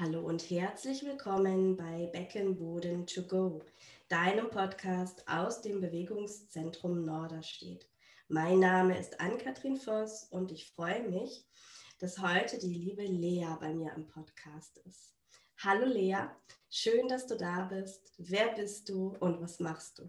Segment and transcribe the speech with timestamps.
[0.00, 3.64] Hallo und herzlich willkommen bei Beckenboden to go,
[4.08, 7.84] deinem Podcast aus dem Bewegungszentrum Norderstedt.
[8.28, 11.44] Mein Name ist Ann-Kathrin Voss und ich freue mich,
[11.98, 15.16] dass heute die liebe Lea bei mir im Podcast ist.
[15.64, 16.28] Hallo Lea,
[16.70, 18.12] schön, dass du da bist.
[18.18, 20.08] Wer bist du und was machst du?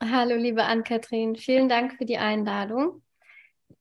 [0.00, 3.02] Hallo liebe Ann-Kathrin, vielen Dank für die Einladung.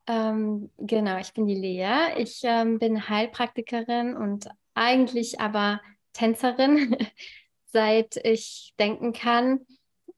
[0.07, 2.15] Ähm, genau, ich bin die Lea.
[2.17, 5.81] Ich ähm, bin Heilpraktikerin und eigentlich aber
[6.13, 6.95] Tänzerin,
[7.65, 9.65] seit ich denken kann.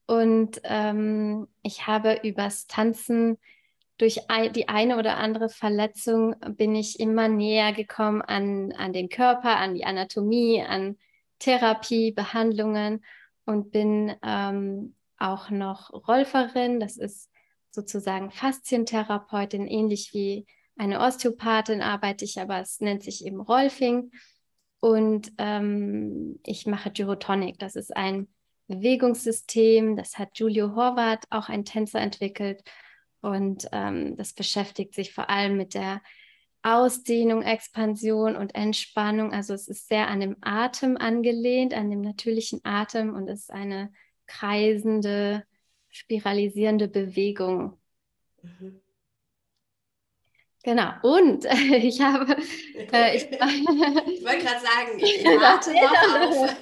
[0.05, 3.37] Und ähm, ich habe übers Tanzen
[3.97, 4.21] durch
[4.53, 9.73] die eine oder andere Verletzung bin ich immer näher gekommen an, an den Körper, an
[9.73, 10.97] die Anatomie, an
[11.39, 13.03] Therapie, Behandlungen
[13.45, 16.79] und bin ähm, auch noch Rolferin.
[16.79, 17.31] Das ist
[17.71, 20.45] sozusagen Faszientherapeutin, ähnlich wie
[20.77, 24.11] eine Osteopathin arbeite ich, aber es nennt sich eben Rolfing.
[24.79, 27.59] Und ähm, ich mache Gyrotonic.
[27.59, 28.27] Das ist ein
[28.67, 29.95] Bewegungssystem.
[29.95, 32.63] Das hat Julio Horvath, auch ein Tänzer, entwickelt.
[33.21, 36.01] Und ähm, das beschäftigt sich vor allem mit der
[36.61, 39.33] Ausdehnung, Expansion und Entspannung.
[39.33, 43.91] Also es ist sehr an dem Atem angelehnt, an dem natürlichen Atem und ist eine
[44.25, 45.43] kreisende,
[45.89, 47.77] spiralisierende Bewegung.
[48.41, 48.81] Mhm.
[50.67, 52.35] Genau, und äh, ich habe.
[52.91, 56.55] Äh, ich, ich wollte gerade sagen, ich warte noch auf.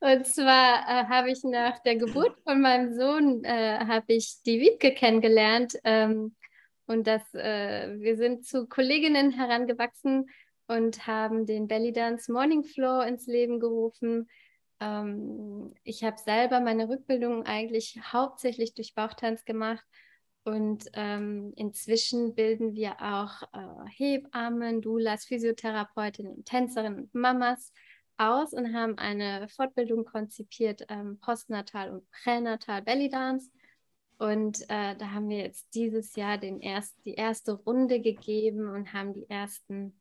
[0.00, 4.60] und zwar äh, habe ich nach der Geburt von meinem Sohn äh, habe ich die
[4.60, 5.76] Wiebke kennengelernt.
[5.84, 6.34] Ähm,
[6.86, 10.30] und das, äh, wir sind zu Kolleginnen herangewachsen
[10.68, 14.30] und haben den Belly Dance Morning Flow ins Leben gerufen.
[14.80, 19.84] Ähm, ich habe selber meine Rückbildung eigentlich hauptsächlich durch Bauchtanz gemacht
[20.44, 27.72] und ähm, inzwischen bilden wir auch äh, Hebammen, Doulas, Physiotherapeutinnen, Tänzerinnen und Mamas
[28.16, 33.50] aus und haben eine Fortbildung konzipiert, ähm, Postnatal und Pränatal Belly Dance.
[34.18, 38.92] Und äh, da haben wir jetzt dieses Jahr den erst, die erste Runde gegeben und
[38.92, 40.00] haben die ersten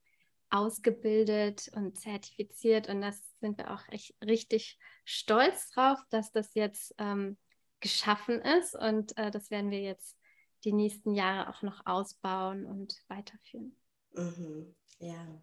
[0.49, 2.89] ausgebildet und zertifiziert.
[2.89, 7.37] Und das sind wir auch echt richtig stolz drauf, dass das jetzt ähm,
[7.79, 8.75] geschaffen ist.
[8.75, 10.17] Und äh, das werden wir jetzt
[10.63, 13.75] die nächsten Jahre auch noch ausbauen und weiterführen.
[14.13, 14.75] Mhm.
[14.99, 15.41] Ja,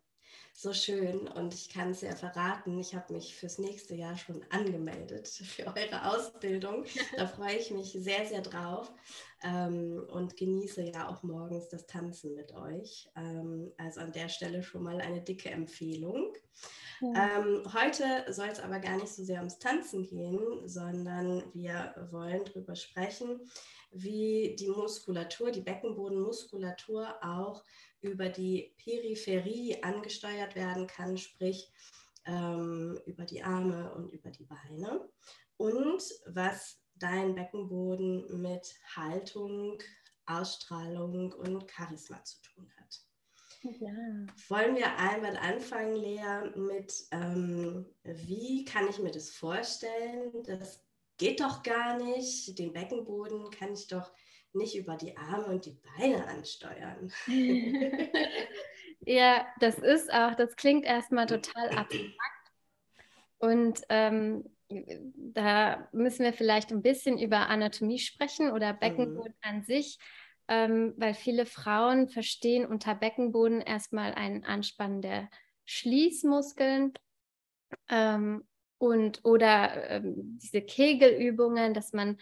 [0.54, 1.28] so schön.
[1.28, 5.66] Und ich kann es ja verraten, ich habe mich fürs nächste Jahr schon angemeldet für
[5.66, 6.84] eure Ausbildung.
[7.16, 8.92] Da freue ich mich sehr, sehr drauf
[9.42, 13.08] ähm, und genieße ja auch morgens das Tanzen mit euch.
[13.16, 16.32] Ähm, also an der Stelle schon mal eine dicke Empfehlung.
[17.00, 17.38] Ja.
[17.38, 22.44] Ähm, heute soll es aber gar nicht so sehr ums Tanzen gehen, sondern wir wollen
[22.44, 23.40] darüber sprechen,
[23.90, 27.64] wie die Muskulatur, die Beckenbodenmuskulatur auch
[28.00, 31.70] über die Peripherie angesteuert werden kann, sprich
[32.26, 35.08] ähm, über die Arme und über die Beine.
[35.56, 39.78] Und was dein Beckenboden mit Haltung,
[40.26, 43.00] Ausstrahlung und Charisma zu tun hat.
[43.80, 43.90] Ja.
[44.48, 50.32] Wollen wir einmal anfangen, Lea, mit, ähm, wie kann ich mir das vorstellen?
[50.44, 50.87] Das
[51.18, 52.58] geht doch gar nicht.
[52.58, 54.10] Den Beckenboden kann ich doch
[54.54, 57.12] nicht über die Arme und die Beine ansteuern.
[59.00, 62.16] ja, das ist auch, das klingt erstmal total abstrakt.
[63.38, 64.44] Und ähm,
[65.14, 69.48] da müssen wir vielleicht ein bisschen über Anatomie sprechen oder Beckenboden mhm.
[69.50, 69.98] an sich,
[70.48, 75.30] ähm, weil viele Frauen verstehen unter Beckenboden erstmal ein Anspannen der
[75.64, 76.94] Schließmuskeln
[77.88, 78.46] ähm,
[78.78, 82.18] und oder ähm, diese Kegelübungen, dass man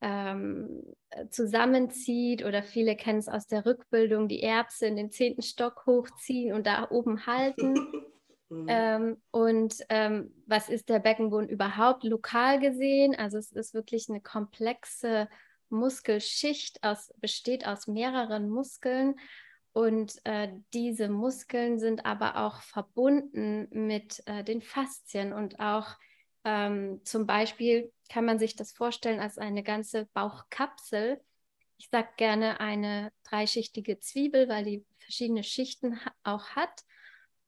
[0.00, 0.82] ähm,
[1.30, 6.54] zusammenzieht oder viele kennen es aus der Rückbildung, die Erbse in den zehnten Stock hochziehen
[6.54, 7.74] und da oben halten.
[8.50, 8.66] Mhm.
[8.66, 13.14] Ähm, und ähm, was ist der Beckenboden überhaupt lokal gesehen?
[13.14, 15.28] Also es ist wirklich eine komplexe
[15.68, 19.16] Muskelschicht, aus, besteht aus mehreren Muskeln.
[19.72, 25.96] Und äh, diese Muskeln sind aber auch verbunden mit äh, den Faszien und auch
[26.44, 31.20] ähm, zum Beispiel kann man sich das vorstellen als eine ganze Bauchkapsel.
[31.76, 36.82] Ich sage gerne eine dreischichtige Zwiebel, weil die verschiedene Schichten ha auch hat.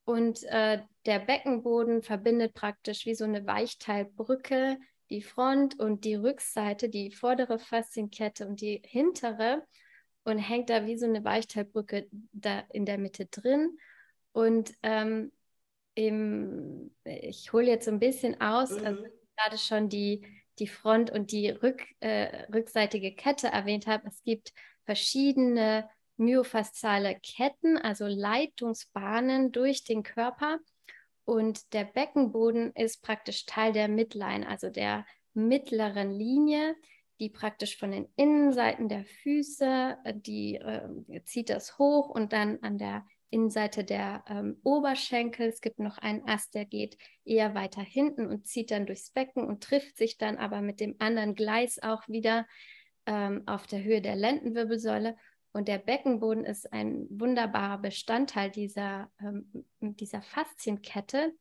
[0.05, 4.79] Und äh, der Beckenboden verbindet praktisch wie so eine Weichteilbrücke
[5.11, 9.67] die Front und die Rückseite, die vordere Faszienkette und die hintere
[10.25, 13.79] und hängt da wie so eine Weichteilbrücke da in der Mitte drin.
[14.33, 15.33] Und ähm,
[15.95, 18.87] im, ich hole jetzt so ein bisschen aus, also mhm.
[18.87, 19.05] also
[19.37, 20.27] gerade schon die,
[20.59, 24.07] die Front- und die Rück, äh, rückseitige Kette erwähnt habe.
[24.07, 24.53] Es gibt
[24.85, 30.59] verschiedene myofasziale Ketten, also Leitungsbahnen durch den Körper.
[31.25, 36.75] Und der Beckenboden ist praktisch Teil der Midline, also der mittleren Linie,
[37.21, 42.59] die praktisch von den Innenseiten der Füße, äh, die äh, zieht das hoch und dann
[42.63, 45.47] an der Innenseite der ähm, Oberschenkel.
[45.47, 49.47] Es gibt noch einen Ast, der geht eher weiter hinten und zieht dann durchs Becken
[49.47, 52.47] und trifft sich dann aber mit dem anderen Gleis auch wieder
[53.07, 55.17] ähm, auf der Höhe der Lendenwirbelsäule.
[55.53, 61.33] Und der Beckenboden ist ein wunderbarer Bestandteil dieser, ähm, dieser Faszienkette.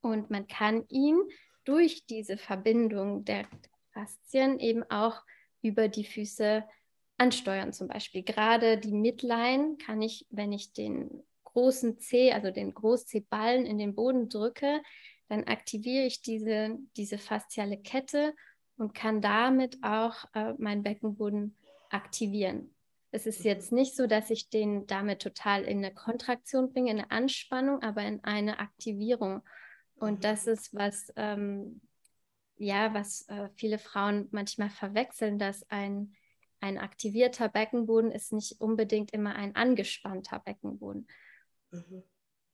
[0.00, 1.18] Und man kann ihn
[1.64, 3.46] durch diese Verbindung der
[3.94, 5.22] Faszien eben auch
[5.62, 6.64] über die Füße
[7.16, 8.22] ansteuern zum Beispiel.
[8.22, 13.94] Gerade die Midline kann ich, wenn ich den großen C, also den Groß-C-Ballen in den
[13.94, 14.82] Boden drücke,
[15.28, 18.34] dann aktiviere ich diese, diese fasziale Kette
[18.76, 21.56] und kann damit auch äh, meinen Beckenboden
[21.90, 22.74] aktivieren.
[23.12, 26.98] Es ist jetzt nicht so, dass ich den damit total in eine Kontraktion bringe, in
[26.98, 29.42] eine Anspannung, aber in eine Aktivierung.
[29.94, 31.80] Und das ist was, ähm,
[32.56, 36.14] ja, was äh, viele Frauen manchmal verwechseln, dass ein
[36.64, 41.06] ein aktivierter Beckenboden ist nicht unbedingt immer ein angespannter Beckenboden.
[41.70, 42.02] Mhm.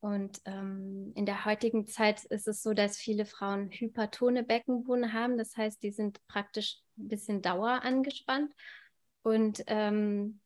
[0.00, 5.38] Und ähm, in der heutigen Zeit ist es so, dass viele Frauen hypertone Beckenboden haben.
[5.38, 8.52] Das heißt, die sind praktisch ein bisschen dauer angespannt.
[9.22, 10.40] Und ähm,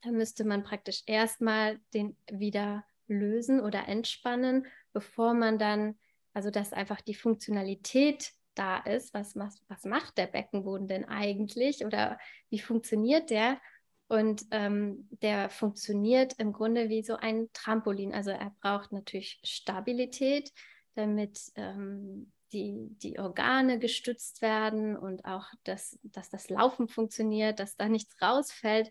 [0.00, 5.98] da müsste man praktisch erstmal den wieder lösen oder entspannen, bevor man dann,
[6.32, 9.14] also dass einfach die Funktionalität da ist.
[9.14, 12.18] Was, was, was macht der Beckenboden denn eigentlich oder
[12.50, 13.60] wie funktioniert der?
[14.08, 18.14] Und ähm, der funktioniert im Grunde wie so ein Trampolin.
[18.14, 20.52] Also er braucht natürlich Stabilität,
[20.94, 27.76] damit ähm, die, die Organe gestützt werden und auch, dass, dass das Laufen funktioniert, dass
[27.76, 28.90] da nichts rausfällt.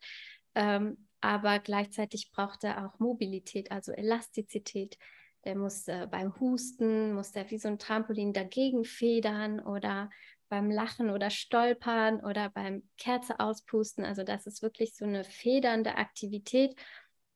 [0.53, 4.97] Ähm, aber gleichzeitig braucht er auch Mobilität, also Elastizität
[5.45, 10.09] der muss äh, beim Husten, muss der wie so ein Trampolin dagegen federn oder
[10.49, 14.03] beim Lachen oder Stolpern oder beim Kerze auspusten.
[14.03, 16.75] Also das ist wirklich so eine federnde Aktivität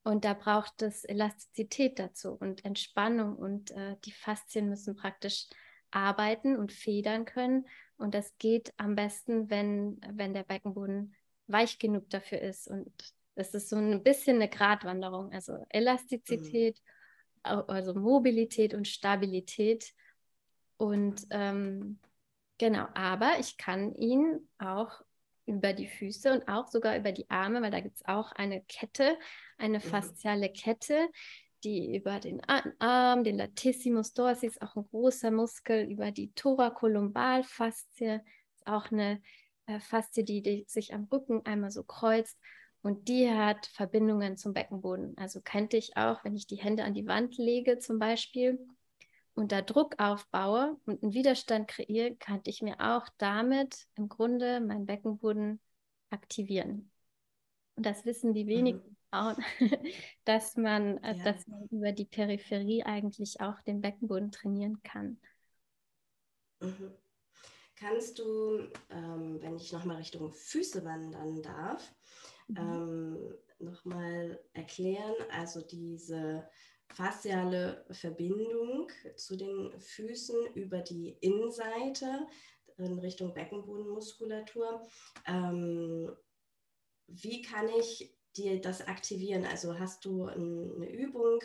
[0.04, 5.48] und da braucht es Elastizität dazu und Entspannung und äh, die Faszien müssen praktisch
[5.92, 7.68] arbeiten und federn können
[7.98, 11.16] und das geht am besten, wenn, wenn der Beckenboden
[11.48, 12.92] weich genug dafür ist und
[13.36, 16.78] das ist so ein bisschen eine Gratwanderung, also Elastizität.
[16.78, 16.99] Mhm
[17.44, 19.94] also Mobilität und Stabilität.
[20.78, 22.00] Und ähm,
[22.58, 25.02] genau, aber ich kann ihn auch
[25.46, 28.62] über die Füße und auch sogar über die Arme, weil da gibt es auch eine
[28.62, 29.18] Kette,
[29.58, 29.84] eine mhm.
[29.84, 31.10] fasziale Kette,
[31.64, 32.42] die über den
[32.80, 38.22] Arm, den Latissimus dorsi auch ein großer Muskel, über die Thoracolumbalfaszie,
[38.56, 39.22] ist auch eine
[39.66, 42.38] äh, Faszie, die, die sich am Rücken einmal so kreuzt
[42.82, 45.18] und die hat Verbindungen zum Beckenboden.
[45.18, 48.60] Also könnte ich auch, wenn ich die Hände an die Wand lege zum Beispiel
[49.34, 54.62] und da Druck aufbaue und einen Widerstand kreiere, könnte ich mir auch damit im Grunde
[54.62, 55.60] meinen Beckenboden
[56.10, 56.92] aktivieren.
[57.76, 58.98] Und das wissen die wenigsten mhm.
[59.10, 59.36] Frauen,
[60.26, 61.24] dass man, äh, ja.
[61.24, 65.20] dass man über die Peripherie eigentlich auch den Beckenboden trainieren kann.
[66.62, 66.94] Mhm.
[67.76, 71.94] Kannst du, ähm, wenn ich nochmal Richtung Füße wandern darf.
[72.58, 76.48] Ähm, nochmal erklären, also diese
[76.94, 82.28] fasziale Verbindung zu den Füßen über die Innenseite
[82.78, 84.82] in Richtung Beckenbodenmuskulatur.
[85.28, 86.16] Ähm,
[87.08, 89.46] wie kann ich dir das aktivieren?
[89.46, 91.40] Also hast du ein, eine Übung,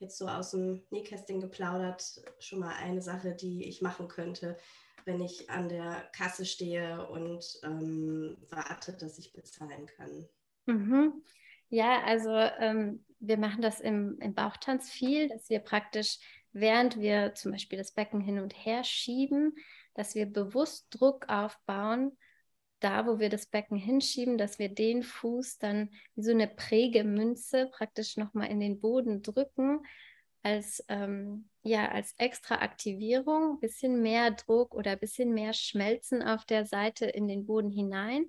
[0.00, 4.56] jetzt so aus dem Nähkästchen geplaudert, schon mal eine Sache, die ich machen könnte,
[5.04, 10.28] wenn ich an der Kasse stehe und ähm, warte, dass ich bezahlen kann.
[10.66, 11.22] Mhm.
[11.68, 16.18] Ja, also ähm, wir machen das im, im Bauchtanz viel, dass wir praktisch,
[16.52, 19.54] während wir zum Beispiel das Becken hin und her schieben,
[19.94, 22.16] dass wir bewusst Druck aufbauen,
[22.80, 27.68] da wo wir das Becken hinschieben, dass wir den Fuß dann wie so eine Prägemünze
[27.72, 29.80] praktisch nochmal in den Boden drücken
[30.42, 36.66] als, ähm, ja, als extra Aktivierung, bisschen mehr Druck oder bisschen mehr Schmelzen auf der
[36.66, 38.26] Seite in den Boden hinein.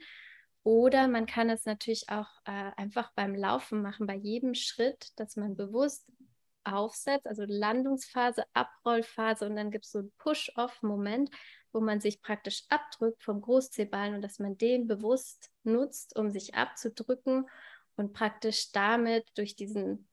[0.65, 5.35] Oder man kann es natürlich auch äh, einfach beim Laufen machen, bei jedem Schritt, dass
[5.35, 6.11] man bewusst
[6.63, 11.29] aufsetzt, also Landungsphase, Abrollphase und dann gibt es so einen Push-Off-Moment,
[11.71, 16.55] wo man sich praktisch abdrückt vom Großzehballen und dass man den bewusst nutzt, um sich
[16.55, 17.47] abzudrücken
[17.95, 20.07] und praktisch damit durch diesen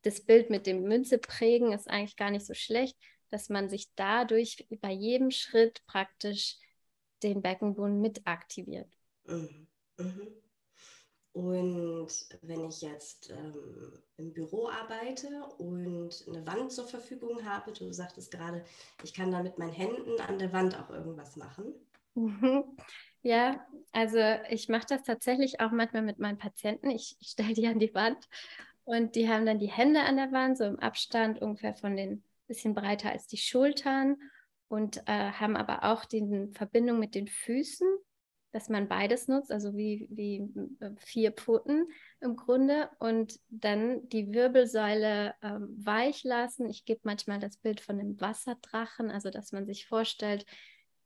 [0.00, 2.96] das Bild mit dem Münze prägen ist eigentlich gar nicht so schlecht,
[3.28, 6.56] dass man sich dadurch bei jedem Schritt praktisch
[7.22, 8.88] den Beckenboden mit aktiviert.
[9.26, 9.66] Mhm.
[10.00, 10.28] Mhm.
[11.32, 12.08] Und
[12.42, 15.28] wenn ich jetzt ähm, im Büro arbeite
[15.58, 18.64] und eine Wand zur Verfügung habe, du sagtest gerade,
[19.04, 21.74] ich kann dann mit meinen Händen an der Wand auch irgendwas machen.
[23.22, 26.90] Ja, also ich mache das tatsächlich auch manchmal mit meinen Patienten.
[26.90, 28.28] Ich, ich stelle die an die Wand
[28.84, 32.24] und die haben dann die Hände an der Wand, so im Abstand ungefähr von den
[32.46, 34.16] bisschen breiter als die Schultern
[34.68, 37.86] und äh, haben aber auch die Verbindung mit den Füßen
[38.52, 40.38] dass man beides nutzt, also wie, wie
[40.80, 41.86] äh, vier Pfoten
[42.20, 46.68] im Grunde und dann die Wirbelsäule ähm, weich lassen.
[46.68, 50.44] Ich gebe manchmal das Bild von einem Wasserdrachen, also dass man sich vorstellt,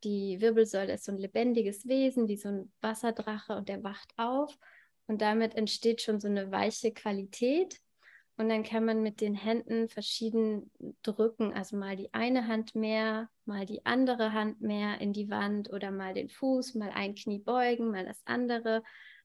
[0.05, 4.57] die Wirbelsäule ist so ein lebendiges Wesen, wie so ein Wasserdrache und der wacht auf
[5.07, 7.81] und damit entsteht schon so eine weiche Qualität
[8.37, 10.71] und dann kann man mit den Händen verschieden
[11.03, 15.73] drücken, also mal die eine Hand mehr, mal die andere Hand mehr in die Wand
[15.73, 18.83] oder mal den Fuß, mal ein Knie beugen, mal das andere.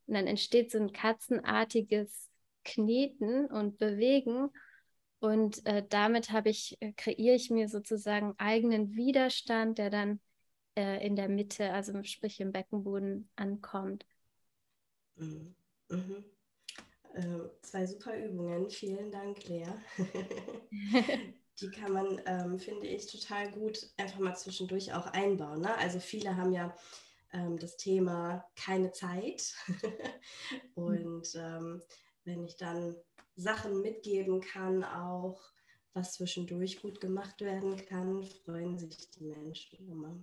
[0.07, 2.29] Und dann entsteht so ein katzenartiges
[2.65, 4.49] Kneten und Bewegen.
[5.19, 10.19] Und äh, damit habe ich, äh, kreiere ich mir sozusagen eigenen Widerstand, der dann
[10.75, 14.05] äh, in der Mitte, also sprich im Beckenboden, ankommt.
[15.17, 15.55] Mhm.
[15.89, 16.23] Mhm.
[17.13, 18.69] Äh, zwei super Übungen.
[18.69, 19.65] Vielen Dank, Lea.
[21.61, 25.61] die kann man, ähm, finde ich, total gut einfach mal zwischendurch auch einbauen.
[25.61, 25.75] Ne?
[25.77, 26.75] Also viele haben ja
[27.33, 29.53] ähm, das Thema keine Zeit.
[30.75, 31.81] Und ähm,
[32.23, 32.95] wenn ich dann
[33.35, 35.39] Sachen mitgeben kann, auch
[35.93, 40.17] was zwischendurch gut gemacht werden kann, freuen sich die Menschen immer.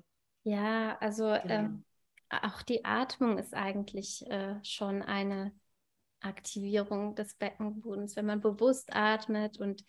[0.44, 1.54] Ja, also genau.
[1.54, 1.84] ähm,
[2.28, 5.52] auch die Atmung ist eigentlich äh, schon eine
[6.20, 9.84] Aktivierung des Beckenbodens, wenn man bewusst atmet und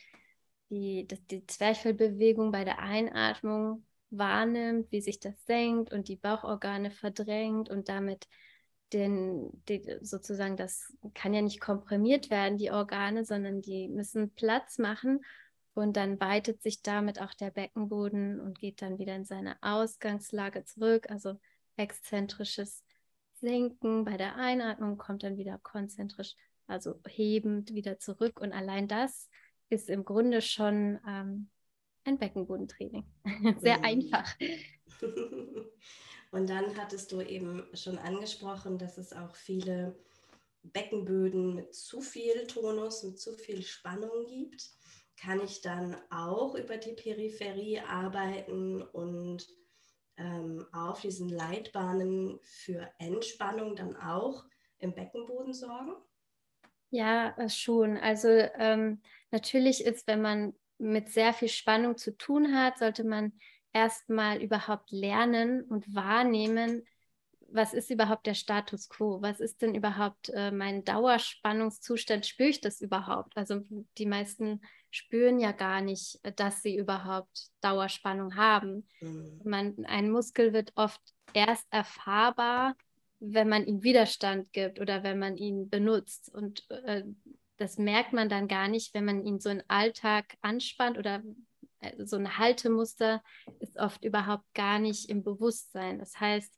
[0.69, 7.69] die, die Zwerchfellbewegung bei der Einatmung wahrnimmt, wie sich das senkt und die Bauchorgane verdrängt
[7.69, 8.27] und damit
[8.93, 14.77] den, die, sozusagen, das kann ja nicht komprimiert werden, die Organe, sondern die müssen Platz
[14.77, 15.19] machen
[15.74, 20.63] und dann weitet sich damit auch der Beckenboden und geht dann wieder in seine Ausgangslage
[20.63, 21.39] zurück, also
[21.75, 22.83] exzentrisches
[23.36, 24.05] senken.
[24.05, 26.33] Bei der Einatmung kommt dann wieder konzentrisch,
[26.65, 28.39] also hebend wieder zurück.
[28.39, 29.29] Und allein das
[29.69, 31.50] ist im Grunde schon ähm,
[32.03, 33.05] ein Beckenbodentraining.
[33.59, 33.83] Sehr mhm.
[33.83, 34.36] einfach.
[36.31, 39.97] Und dann hattest du eben schon angesprochen, dass es auch viele
[40.63, 44.69] Beckenböden mit zu viel Tonus, mit zu viel Spannung gibt.
[45.19, 49.47] Kann ich dann auch über die Peripherie arbeiten und
[50.17, 54.45] ähm, auf diesen Leitbahnen für Entspannung dann auch
[54.79, 55.95] im Beckenboden sorgen?
[56.89, 57.98] Ja, äh, schon.
[57.98, 59.01] Also ähm,
[59.32, 63.34] natürlich ist, wenn man mit sehr viel Spannung zu tun hat, sollte man
[63.74, 66.84] erstmal überhaupt lernen und wahrnehmen,
[67.50, 69.22] was ist überhaupt der Status quo?
[69.22, 72.25] Was ist denn überhaupt äh, mein Dauerspannungszustand?
[72.25, 73.36] Spüre ich das überhaupt?
[73.38, 73.62] Also
[73.98, 78.88] die meisten spüren ja gar nicht, dass sie überhaupt Dauerspannung haben.
[79.00, 79.41] Mhm.
[79.44, 81.01] Man, ein Muskel wird oft
[81.34, 82.75] erst erfahrbar,
[83.19, 86.33] wenn man ihm Widerstand gibt oder wenn man ihn benutzt.
[86.33, 87.03] Und äh,
[87.57, 91.24] das merkt man dann gar nicht, wenn man ihn so im Alltag anspannt oder
[91.79, 93.24] äh, so ein Haltemuster
[93.59, 96.00] ist oft überhaupt gar nicht im Bewusstsein.
[96.00, 96.53] Das heißt,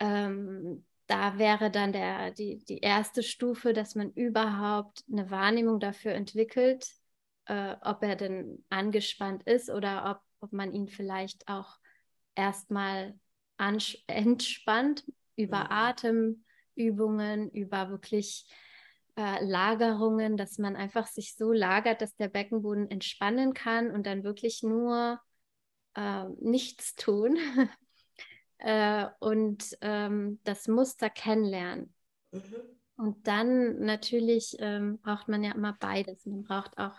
[0.00, 6.12] ähm, da wäre dann der, die, die erste Stufe, dass man überhaupt eine Wahrnehmung dafür
[6.12, 6.88] entwickelt,
[7.46, 11.76] äh, ob er denn angespannt ist oder ob, ob man ihn vielleicht auch
[12.34, 13.14] erstmal
[13.56, 15.04] entspannt
[15.36, 15.70] über mhm.
[15.70, 18.46] Atemübungen, über wirklich
[19.16, 24.24] äh, Lagerungen, dass man einfach sich so lagert, dass der Beckenboden entspannen kann und dann
[24.24, 25.20] wirklich nur
[25.94, 27.38] äh, nichts tun
[28.58, 31.94] äh, und ähm, das Muster kennenlernen.
[32.32, 32.40] Mhm.
[32.96, 36.26] Und dann natürlich ähm, braucht man ja immer beides.
[36.26, 36.94] Man braucht auch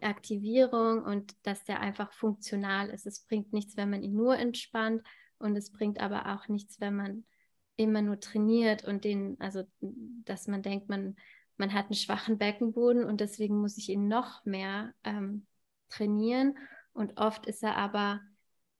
[0.00, 3.06] Aktivierung und dass der einfach funktional ist.
[3.06, 5.02] Es bringt nichts, wenn man ihn nur entspannt
[5.38, 7.24] und es bringt aber auch nichts, wenn man
[7.78, 11.16] immer nur trainiert und den, also dass man denkt, man,
[11.56, 15.46] man hat einen schwachen Beckenboden und deswegen muss ich ihn noch mehr ähm,
[15.88, 16.58] trainieren.
[16.92, 18.20] Und oft ist er aber,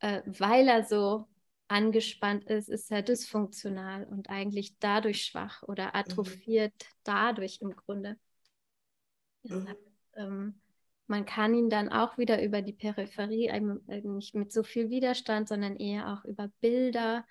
[0.00, 1.28] äh, weil er so
[1.68, 5.94] angespannt ist, ist er dysfunktional und eigentlich dadurch schwach oder mhm.
[5.94, 6.98] atrophiert mhm.
[7.04, 8.16] dadurch im Grunde.
[9.44, 9.68] Mhm.
[10.16, 10.60] ähm,
[11.06, 13.50] man kann ihn dann auch wieder über die Peripherie,
[14.02, 17.24] nicht mit so viel Widerstand, sondern eher auch über Bilder,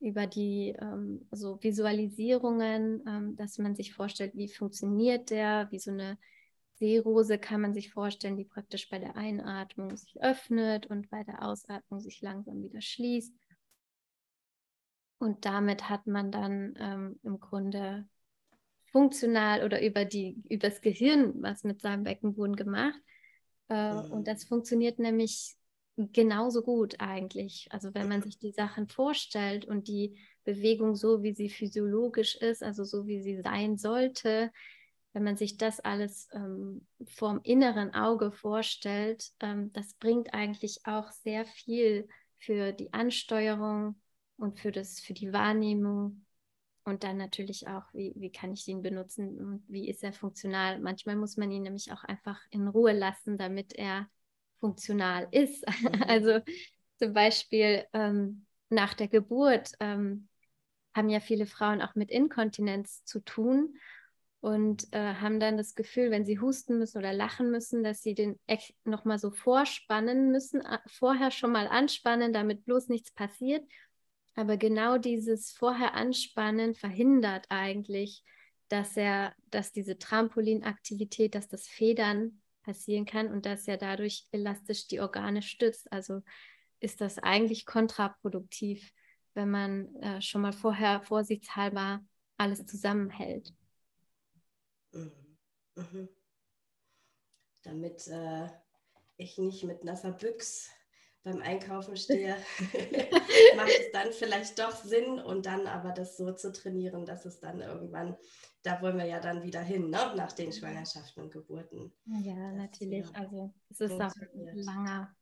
[0.00, 5.90] über die ähm, so Visualisierungen, ähm, dass man sich vorstellt, wie funktioniert der, wie so
[5.90, 6.18] eine
[6.74, 11.42] Seerose kann man sich vorstellen, die praktisch bei der Einatmung sich öffnet und bei der
[11.42, 13.34] Ausatmung sich langsam wieder schließt.
[15.18, 18.08] Und damit hat man dann ähm, im Grunde
[18.90, 22.98] funktional oder über die übers Gehirn was mit seinem Beckenboden gemacht.
[23.68, 24.12] Äh, mhm.
[24.12, 25.56] Und das funktioniert nämlich
[25.96, 27.68] genauso gut eigentlich.
[27.70, 32.62] Also wenn man sich die Sachen vorstellt und die Bewegung so, wie sie physiologisch ist,
[32.62, 34.50] also so, wie sie sein sollte,
[35.12, 41.10] wenn man sich das alles ähm, vorm inneren Auge vorstellt, ähm, das bringt eigentlich auch
[41.10, 44.00] sehr viel für die Ansteuerung
[44.36, 46.24] und für, das, für die Wahrnehmung
[46.84, 50.80] und dann natürlich auch, wie, wie kann ich ihn benutzen und wie ist er funktional.
[50.80, 54.08] Manchmal muss man ihn nämlich auch einfach in Ruhe lassen, damit er
[54.60, 55.64] funktional ist.
[55.80, 56.02] Mhm.
[56.06, 56.40] Also
[56.98, 60.28] zum Beispiel ähm, nach der Geburt ähm,
[60.94, 63.74] haben ja viele Frauen auch mit Inkontinenz zu tun
[64.40, 68.14] und äh, haben dann das Gefühl, wenn sie husten müssen oder lachen müssen, dass sie
[68.14, 73.64] den echt nochmal so vorspannen müssen, vorher schon mal anspannen, damit bloß nichts passiert.
[74.34, 78.24] Aber genau dieses vorher anspannen verhindert eigentlich,
[78.68, 82.40] dass er, dass diese Trampolinaktivität, dass das Federn
[82.70, 85.90] passieren kann und dass er dadurch elastisch die Organe stützt.
[85.92, 86.22] Also
[86.78, 88.92] ist das eigentlich kontraproduktiv,
[89.34, 92.00] wenn man äh, schon mal vorher vorsichtshalber
[92.36, 93.52] alles zusammenhält.
[94.92, 95.10] Mhm.
[95.74, 96.08] Mhm.
[97.64, 98.48] Damit äh,
[99.16, 100.70] ich nicht mit nasser Büchs
[101.24, 102.36] beim Einkaufen stehe,
[103.56, 107.40] macht es dann vielleicht doch Sinn und dann aber das so zu trainieren, dass es
[107.40, 108.16] dann irgendwann,
[108.62, 110.12] da wollen wir ja dann wieder hin, ne?
[110.16, 111.92] nach den Schwangerschaften und Geburten.
[112.04, 113.06] Ja, natürlich.
[113.14, 115.14] Also es ist auch ein langer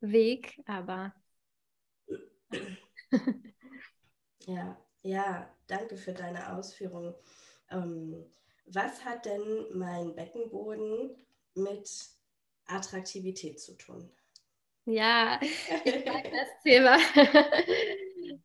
[0.00, 1.14] Weg, aber.
[4.46, 7.14] ja, ja, danke für deine Ausführung.
[7.70, 8.24] Ähm,
[8.66, 11.16] was hat denn mein Beckenboden
[11.54, 11.90] mit
[12.66, 14.10] Attraktivität zu tun?
[14.86, 15.38] Ja,
[15.84, 16.96] ich mag das Thema.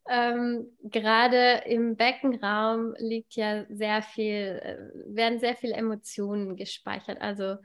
[0.08, 7.22] Ähm, gerade im Beckenraum liegt ja sehr viel, äh, werden sehr viele Emotionen gespeichert.
[7.22, 7.58] Also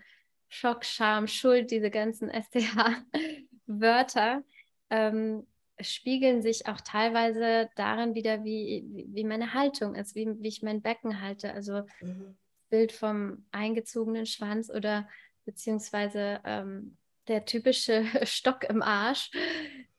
[0.48, 4.42] Schock, Scham, Schuld, diese ganzen STH-Wörter
[4.88, 5.46] ähm,
[5.80, 10.82] spiegeln sich auch teilweise darin wieder, wie, wie meine Haltung ist, wie, wie ich mein
[10.82, 11.52] Becken halte.
[11.52, 12.36] Also mhm.
[12.70, 15.08] Bild vom eingezogenen Schwanz oder
[15.44, 16.96] beziehungsweise ähm,
[17.28, 19.30] der typische Stock im Arsch,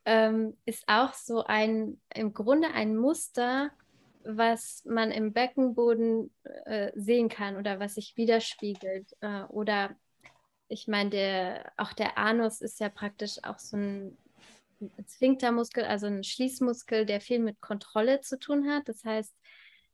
[0.06, 3.72] ähm, ist auch so ein, im Grunde ein Muster,
[4.24, 6.32] was man im Beckenboden
[6.66, 9.16] äh, sehen kann oder was sich widerspiegelt.
[9.22, 9.96] Äh, oder
[10.68, 14.18] ich meine, der, auch der Anus ist ja praktisch auch so ein
[15.08, 18.88] Sphinktermuskel, also ein Schließmuskel, der viel mit Kontrolle zu tun hat.
[18.88, 19.36] Das heißt,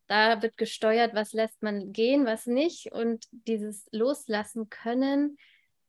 [0.08, 2.92] da wird gesteuert, was lässt man gehen, was nicht.
[2.94, 5.38] Und dieses Loslassen können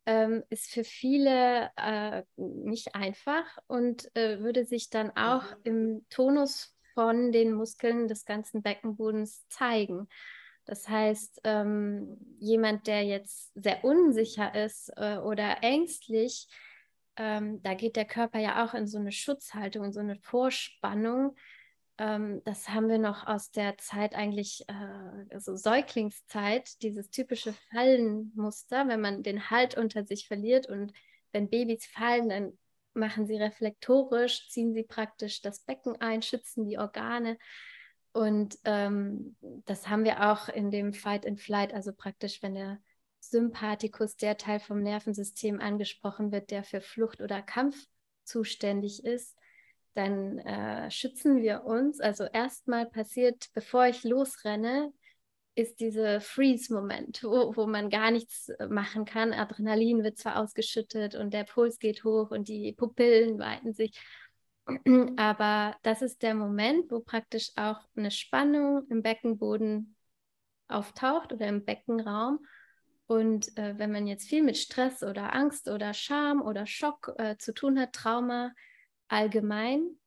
[0.09, 5.61] ähm, ist für viele äh, nicht einfach und äh, würde sich dann auch mhm.
[5.65, 10.09] im Tonus von den Muskeln des ganzen Beckenbodens zeigen.
[10.65, 16.49] Das heißt, ähm, jemand, der jetzt sehr unsicher ist äh, oder ängstlich,
[17.17, 21.37] ähm, da geht der Körper ja auch in so eine Schutzhaltung, in so eine Vorspannung
[21.99, 28.87] ähm, das haben wir noch aus der Zeit eigentlich, äh, also Säuglingszeit, dieses typische Fallenmuster,
[28.89, 30.93] wenn man den Halt unter sich verliert und
[31.33, 32.59] wenn Babys fallen, dann
[32.95, 37.39] machen sie reflektorisch, ziehen sie praktisch das Becken ein, schützen die Organe.
[38.13, 42.81] Und ähm, das haben wir auch in dem Fight and Flight, also praktisch, wenn der
[43.21, 47.87] Sympathikus, der Teil vom Nervensystem angesprochen wird, der für Flucht oder Kampf
[48.25, 49.37] zuständig ist,
[49.99, 52.01] dann äh, schützen wir uns.
[52.01, 54.93] Also erstmal passiert, bevor ich losrenne,
[55.57, 59.33] ist dieser Freeze-Moment, wo, wo man gar nichts machen kann.
[59.33, 64.01] Adrenalin wird zwar ausgeschüttet und der Puls geht hoch und die Pupillen weiten sich.
[65.17, 69.97] Aber das ist der Moment, wo praktisch auch eine Spannung im Beckenboden
[70.69, 72.39] auftaucht oder im Beckenraum.
[73.09, 77.37] Und äh, wenn man jetzt viel mit Stress oder Angst oder Scham oder Schock äh,
[77.37, 78.53] zu tun hat, Trauma,
[79.09, 79.99] allgemein,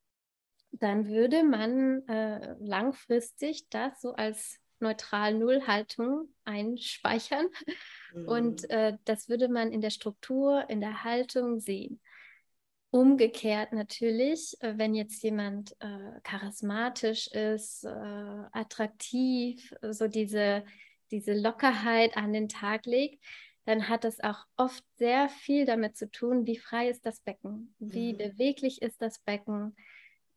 [0.72, 7.48] dann würde man äh, langfristig das so als neutral Nullhaltung einspeichern
[8.14, 8.28] mhm.
[8.28, 12.02] und äh, das würde man in der Struktur, in der Haltung sehen.
[12.90, 17.90] Umgekehrt natürlich, äh, wenn jetzt jemand äh, charismatisch ist, äh,
[18.52, 20.66] attraktiv, so diese,
[21.12, 23.24] diese Lockerheit an den Tag legt,
[23.66, 27.76] dann hat das auch oft sehr viel damit zu tun, wie frei ist das Becken,
[27.80, 28.18] wie mhm.
[28.18, 29.76] beweglich ist das Becken,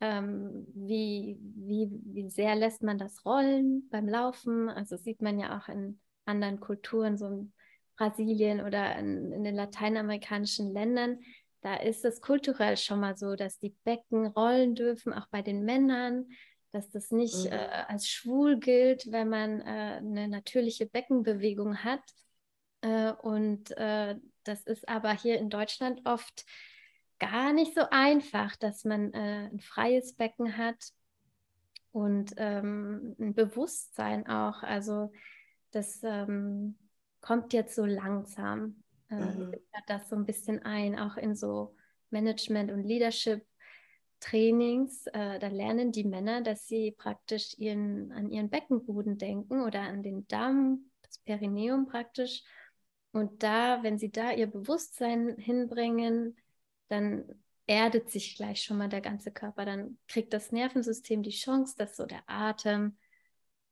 [0.01, 4.69] ähm, wie, wie, wie sehr lässt man das rollen beim Laufen.
[4.69, 7.53] Also sieht man ja auch in anderen Kulturen, so in
[7.97, 11.21] Brasilien oder in, in den lateinamerikanischen Ländern.
[11.63, 15.65] Da ist es kulturell schon mal so, dass die Becken rollen dürfen, auch bei den
[15.65, 16.27] Männern,
[16.73, 17.53] dass das nicht mhm.
[17.53, 22.03] äh, als schwul gilt, wenn man äh, eine natürliche Beckenbewegung hat.
[22.85, 26.45] Äh, und äh, das ist aber hier in Deutschland oft
[27.19, 30.93] gar nicht so einfach, dass man äh, ein freies Becken hat
[31.93, 34.63] und ähm, ein Bewusstsein auch.
[34.63, 35.11] Also
[35.71, 36.77] das ähm,
[37.23, 39.55] kommt jetzt so langsam, äh, mhm.
[39.87, 41.75] das so ein bisschen ein, auch in so
[42.11, 45.07] Management- und Leadership-Trainings.
[45.07, 50.03] Äh, da lernen die Männer, dass sie praktisch ihren, an ihren Beckenboden denken oder an
[50.03, 52.43] den Darm, das Perineum praktisch.
[53.15, 56.37] Und da, wenn sie da ihr Bewusstsein hinbringen,
[56.89, 57.25] dann
[57.69, 59.65] erdet sich gleich schon mal der ganze Körper.
[59.65, 62.97] Dann kriegt das Nervensystem die Chance, dass so der Atem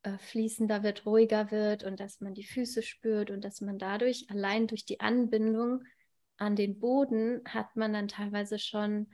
[0.05, 4.31] äh, fließender wird, ruhiger wird und dass man die Füße spürt und dass man dadurch
[4.31, 5.83] allein durch die Anbindung
[6.37, 9.09] an den Boden hat man dann teilweise schon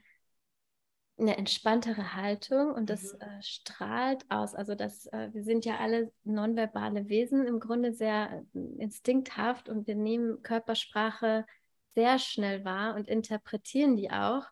[1.19, 3.21] eine entspanntere Haltung und das mhm.
[3.21, 4.55] äh, strahlt aus.
[4.55, 9.87] Also das, äh, wir sind ja alle nonverbale Wesen, im Grunde sehr äh, instinkthaft und
[9.87, 11.45] wir nehmen Körpersprache
[11.95, 14.47] sehr schnell wahr und interpretieren die auch.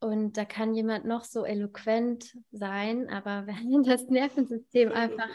[0.00, 5.30] Und da kann jemand noch so eloquent sein, aber wenn das Nervensystem einfach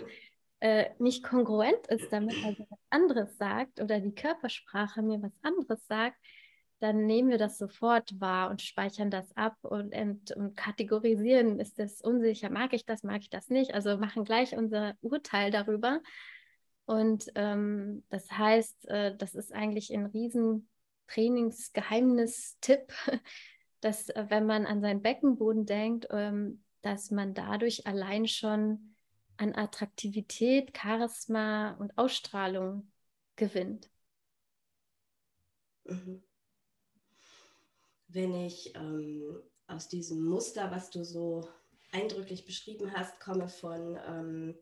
[0.59, 5.85] äh, nicht kongruent ist, damit er was anderes sagt oder die Körpersprache mir was anderes
[5.87, 6.17] sagt,
[6.79, 11.77] dann nehmen wir das sofort wahr und speichern das ab und, und, und, kategorisieren, ist
[11.77, 16.01] das unsicher, mag ich das, mag ich das nicht, also machen gleich unser Urteil darüber.
[16.85, 20.69] Und ähm, das heißt, äh, das ist eigentlich ein riesen
[21.07, 22.93] Trainingsgeheimnis-Tipp,
[23.81, 28.95] dass äh, wenn man an seinen Beckenboden denkt, ähm, dass man dadurch allein schon
[29.37, 32.91] an Attraktivität, Charisma und Ausstrahlung
[33.35, 33.89] gewinnt.
[35.85, 36.23] Mhm.
[38.09, 41.47] Wenn ich ähm, aus diesem Muster, was du so
[41.91, 44.55] eindrücklich beschrieben hast, komme von ähm,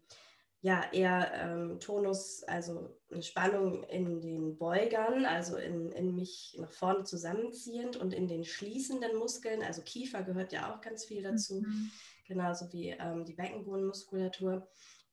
[0.62, 6.72] ja, eher ähm, Tonus, also eine Spannung in den Beugern, also in, in mich nach
[6.72, 11.62] vorne zusammenziehend und in den schließenden Muskeln, also Kiefer gehört ja auch ganz viel dazu,
[11.62, 11.92] mhm.
[12.28, 14.68] genauso wie ähm, die Beckenbodenmuskulatur.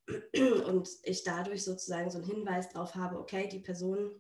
[0.67, 4.11] Und ich dadurch sozusagen so einen Hinweis darauf habe, okay, die Person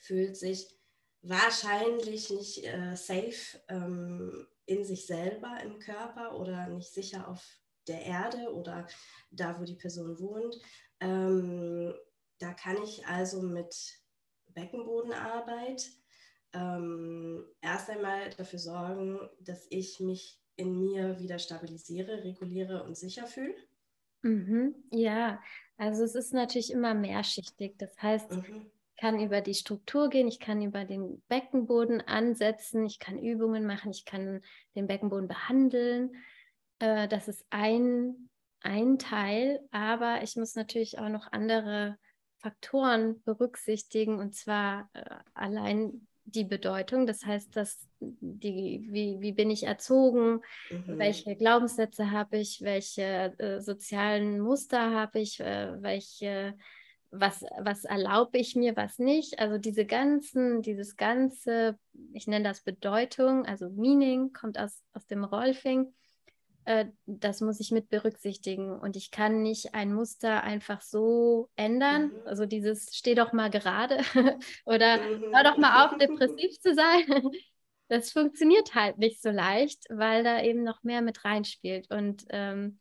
[0.00, 0.68] fühlt sich
[1.22, 7.44] wahrscheinlich nicht äh, safe ähm, in sich selber im Körper oder nicht sicher auf
[7.88, 8.86] der Erde oder
[9.30, 10.60] da, wo die Person wohnt.
[11.00, 11.94] Ähm,
[12.38, 13.74] da kann ich also mit
[14.48, 15.90] Beckenbodenarbeit
[16.52, 23.26] ähm, erst einmal dafür sorgen, dass ich mich in mir wieder stabilisiere, reguliere und sicher
[23.26, 23.54] fühle.
[24.22, 25.40] Mhm, ja,
[25.76, 27.76] also es ist natürlich immer mehrschichtig.
[27.78, 28.70] Das heißt, mhm.
[29.02, 33.66] Ich kann über die Struktur gehen, ich kann über den Beckenboden ansetzen, ich kann Übungen
[33.66, 34.40] machen, ich kann
[34.76, 36.12] den Beckenboden behandeln.
[36.78, 41.98] Äh, das ist ein, ein Teil, aber ich muss natürlich auch noch andere
[42.38, 45.02] Faktoren berücksichtigen und zwar äh,
[45.34, 47.04] allein die Bedeutung.
[47.04, 50.98] Das heißt, dass die, wie, wie bin ich erzogen, mhm.
[50.98, 56.56] welche Glaubenssätze habe ich, welche äh, sozialen Muster habe ich, äh, welche,
[57.12, 59.38] was, was erlaube ich mir, was nicht.
[59.38, 61.78] Also diese ganzen, dieses ganze,
[62.14, 65.92] ich nenne das Bedeutung, also Meaning, kommt aus, aus dem Rolfing.
[66.64, 68.72] Äh, das muss ich mit berücksichtigen.
[68.72, 72.06] Und ich kann nicht ein Muster einfach so ändern.
[72.06, 72.26] Mhm.
[72.26, 73.98] Also dieses steh doch mal gerade
[74.64, 75.34] oder mhm.
[75.34, 77.04] hör doch mal auf, depressiv zu sein.
[77.88, 81.90] Das funktioniert halt nicht so leicht, weil da eben noch mehr mit reinspielt.
[81.90, 82.80] Und ähm,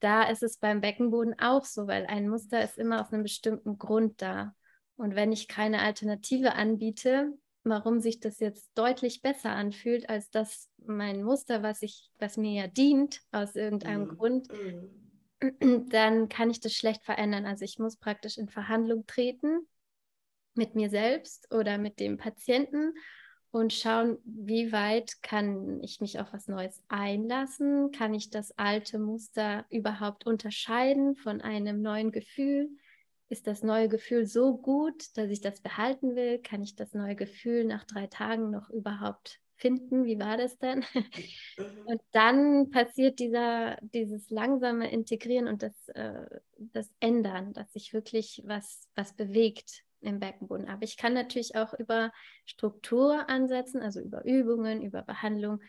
[0.00, 3.78] da ist es beim Beckenboden auch so, weil ein Muster ist immer aus einem bestimmten
[3.78, 4.54] Grund da.
[4.96, 7.32] Und wenn ich keine Alternative anbiete,
[7.64, 12.52] warum sich das jetzt deutlich besser anfühlt als das mein Muster, was ich, was mir
[12.52, 14.16] ja dient aus irgendeinem mhm.
[14.16, 15.88] Grund, mhm.
[15.90, 17.46] dann kann ich das schlecht verändern.
[17.46, 19.66] Also ich muss praktisch in Verhandlung treten
[20.54, 22.94] mit mir selbst oder mit dem Patienten
[23.50, 27.90] und schauen, wie weit kann ich mich auf was Neues einlassen?
[27.90, 32.70] Kann ich das alte Muster überhaupt unterscheiden von einem neuen Gefühl?
[33.30, 36.40] ist das neue Gefühl so gut, dass ich das behalten will?
[36.40, 40.04] Kann ich das neue Gefühl nach drei Tagen noch überhaupt finden?
[40.04, 40.84] Wie war das denn?
[41.86, 48.42] Und dann passiert dieser, dieses langsame Integrieren und das, äh, das Ändern, dass sich wirklich
[48.44, 50.68] was, was bewegt im Beckenboden.
[50.68, 52.12] Aber ich kann natürlich auch über
[52.46, 55.60] Struktur ansetzen, also über Übungen, über Behandlung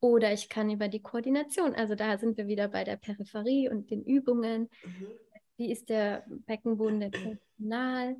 [0.00, 3.90] oder ich kann über die Koordination, also da sind wir wieder bei der Peripherie und
[3.90, 4.68] den Übungen.
[4.84, 5.08] Mhm
[5.58, 8.16] wie ist der Beckenboden der Personal?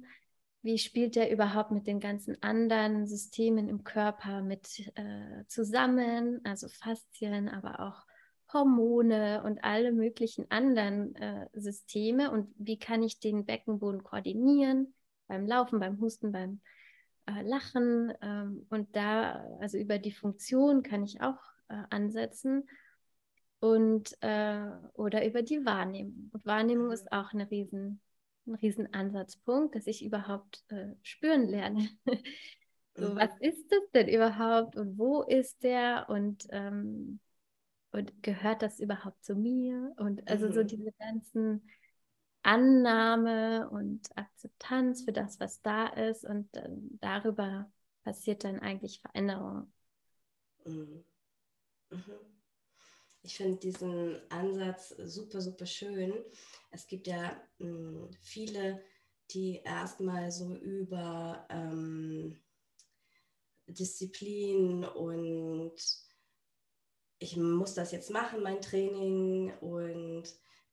[0.63, 6.41] Wie spielt der überhaupt mit den ganzen anderen Systemen im Körper mit äh, zusammen?
[6.45, 8.05] Also Faszien, aber auch
[8.53, 14.95] Hormone und alle möglichen anderen äh, Systeme und wie kann ich den Beckenboden koordinieren
[15.29, 16.61] beim Laufen, beim Husten, beim
[17.27, 21.39] äh, Lachen ähm, und da, also über die Funktion kann ich auch
[21.69, 22.69] äh, ansetzen
[23.61, 26.31] und äh, oder über die Wahrnehmung.
[26.33, 26.93] Und Wahrnehmung mhm.
[26.93, 28.01] ist auch eine riesen,
[28.47, 31.89] ein riesen Ansatzpunkt, dass ich überhaupt äh, spüren lerne.
[32.95, 33.17] so, mhm.
[33.17, 37.21] was ist das denn überhaupt und wo ist der und ähm,
[37.91, 39.93] und gehört das überhaupt zu mir?
[39.97, 40.53] Und also mhm.
[40.53, 41.69] so diese ganzen
[42.49, 46.67] Annahme und Akzeptanz für das, was da ist und äh,
[46.99, 47.71] darüber
[48.05, 49.71] passiert dann eigentlich Veränderung.
[50.65, 51.05] Mhm.
[51.91, 52.01] Mhm.
[53.23, 56.15] Ich finde diesen Ansatz super, super schön.
[56.71, 58.83] Es gibt ja hm, viele,
[59.31, 62.41] die erstmal so über ähm,
[63.67, 65.75] Disziplin und
[67.19, 70.25] ich muss das jetzt machen, mein Training und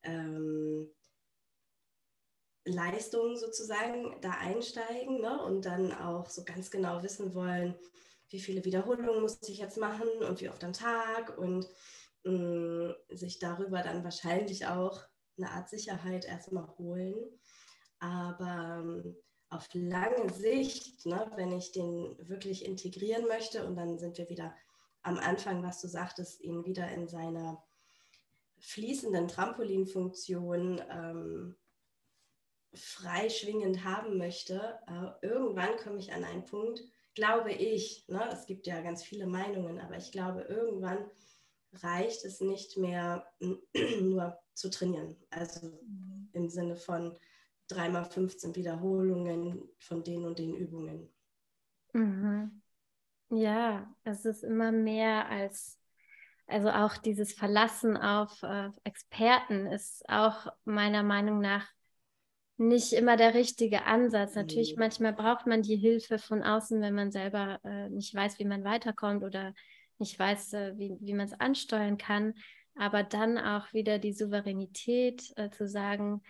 [0.04, 0.90] ähm,
[2.66, 5.42] Leistung sozusagen da einsteigen ne?
[5.44, 7.76] und dann auch so ganz genau wissen wollen,
[8.30, 11.70] wie viele Wiederholungen muss ich jetzt machen und wie oft am Tag und
[12.24, 15.04] mh, mm, sich darüber dann wahrscheinlich auch
[15.38, 17.16] eine Art Sicherheit erstmal holen.
[18.00, 19.16] Aber ähm,
[19.50, 24.56] auf lange Sicht, ne, wenn ich den wirklich integrieren möchte, und dann sind wir wieder
[25.04, 27.64] am Anfang, was du sagtest, ihn wieder in seiner
[28.60, 31.56] fließenden Trampolinfunktion ähm,
[32.76, 36.82] freischwingend haben möchte, äh, irgendwann komme ich an einen Punkt,
[37.14, 41.10] glaube ich, ne, es gibt ja ganz viele Meinungen, aber ich glaube, irgendwann
[41.74, 43.26] reicht es nicht mehr
[44.02, 45.16] nur zu trainieren.
[45.30, 46.30] Also mhm.
[46.34, 47.18] im Sinne von
[47.68, 51.10] dreimal 15 Wiederholungen von den und den Übungen.
[51.94, 52.62] Mhm.
[53.30, 55.80] Ja, es ist immer mehr als,
[56.46, 61.68] also auch dieses Verlassen auf äh, Experten ist auch meiner Meinung nach
[62.58, 64.36] nicht immer der richtige Ansatz.
[64.36, 64.80] Natürlich, mhm.
[64.80, 68.64] manchmal braucht man die Hilfe von außen, wenn man selber äh, nicht weiß, wie man
[68.64, 69.54] weiterkommt oder
[69.98, 72.34] nicht weiß, äh, wie, wie man es ansteuern kann.
[72.76, 76.22] Aber dann auch wieder die Souveränität äh, zu sagen,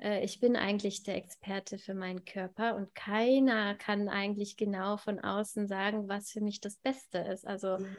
[0.00, 5.18] äh, ich bin eigentlich der Experte für meinen Körper und keiner kann eigentlich genau von
[5.18, 7.46] außen sagen, was für mich das Beste ist.
[7.46, 7.96] Also mhm.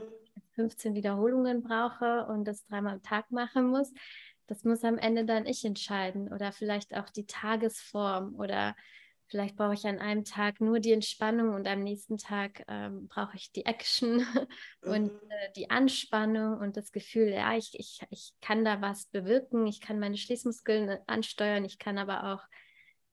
[0.55, 3.93] 15 Wiederholungen brauche und das dreimal am Tag machen muss,
[4.49, 8.75] das muss am Ende dann ich entscheiden oder vielleicht auch die Tagesform oder
[9.29, 13.37] Vielleicht brauche ich an einem Tag nur die Entspannung und am nächsten Tag ähm, brauche
[13.37, 14.25] ich die Action
[14.81, 15.29] und mhm.
[15.29, 19.81] äh, die Anspannung und das Gefühl, ja, ich, ich, ich kann da was bewirken, ich
[19.81, 22.41] kann meine Schließmuskeln äh, ansteuern, ich kann aber auch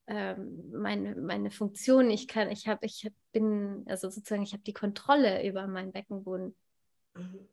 [0.07, 4.72] ähm, meine, meine Funktion, ich kann, ich habe, ich bin, also sozusagen, ich habe die
[4.72, 6.57] Kontrolle über meinen Beckenboden.
[7.14, 7.46] Mhm.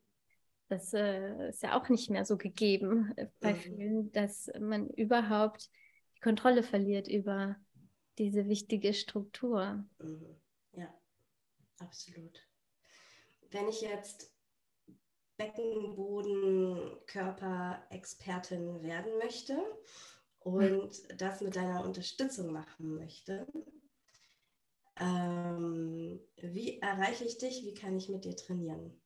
[0.67, 3.57] Das äh, ist ja auch nicht mehr so gegeben äh, bei mhm.
[3.57, 5.69] vielen, dass man überhaupt
[6.15, 7.57] die Kontrolle verliert über
[8.17, 9.85] diese wichtige Struktur.
[9.99, 10.35] Mhm.
[10.73, 10.93] Ja,
[11.79, 12.47] absolut.
[13.51, 14.33] Wenn ich jetzt
[15.37, 19.57] Beckenboden, Körper-Expertin werden möchte
[20.39, 23.47] und das mit deiner Unterstützung machen möchte,
[24.99, 27.63] ähm, wie erreiche ich dich?
[27.65, 29.02] Wie kann ich mit dir trainieren?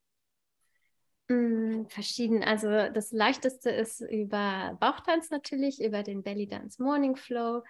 [1.30, 2.44] Mm, verschieden.
[2.44, 7.64] Also das leichteste ist über Bauchtanz natürlich, über den Belly Dance Morning Flow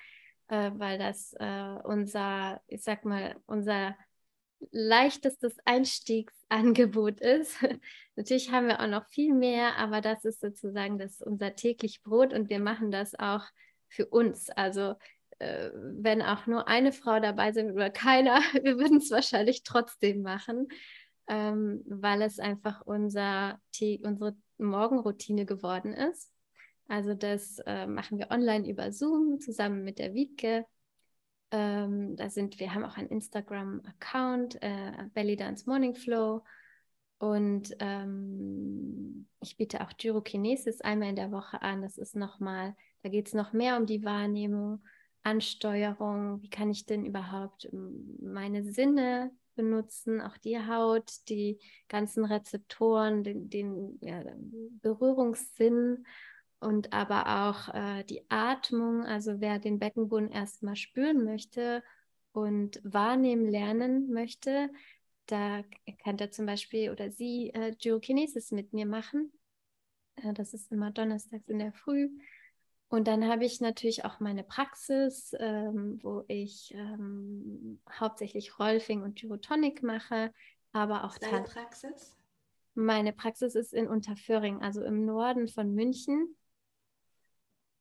[0.48, 3.96] äh, weil das äh, unser, ich sag mal, unser
[4.72, 7.58] leichtestes Einstiegsangebot ist.
[8.16, 12.34] Natürlich haben wir auch noch viel mehr, aber das ist sozusagen das unser täglich Brot
[12.34, 13.44] und wir machen das auch
[13.88, 14.50] für uns.
[14.50, 14.96] Also
[15.40, 20.22] äh, wenn auch nur eine Frau dabei sind oder keiner, wir würden es wahrscheinlich trotzdem
[20.22, 20.68] machen,
[21.28, 23.60] ähm, weil es einfach unser,
[24.04, 26.32] unsere Morgenroutine geworden ist.
[26.88, 30.66] Also das äh, machen wir online über Zoom zusammen mit der Wiebke.
[31.52, 36.44] Ähm, da sind wir haben auch einen Instagram-Account, äh, Belly Dance Morning Flow.
[37.20, 41.82] Und ähm, ich biete auch Gyrokinesis einmal in der Woche an.
[41.82, 44.84] Das ist nochmal, da geht es noch mehr um die Wahrnehmung,
[45.24, 46.42] Ansteuerung.
[46.42, 47.70] Wie kann ich denn überhaupt
[48.22, 54.24] meine Sinne benutzen, auch die Haut, die ganzen Rezeptoren, den, den ja,
[54.82, 56.06] Berührungssinn
[56.60, 59.04] und aber auch äh, die Atmung.
[59.04, 61.84] Also wer den Beckenboden erstmal spüren möchte
[62.32, 64.70] und wahrnehmen lernen möchte,
[65.26, 65.64] da
[66.04, 69.34] kann er zum Beispiel oder sie äh, Gyrokinesis mit mir machen.
[70.16, 72.10] Äh, das ist immer donnerstags in der Früh.
[72.90, 79.20] Und dann habe ich natürlich auch meine Praxis, ähm, wo ich ähm, hauptsächlich Rolfing und
[79.20, 80.32] Gyrotonic mache,
[80.72, 82.16] aber auch Deine Praxis?
[82.76, 86.36] Meine Praxis ist in Unterföhring, also im Norden von München.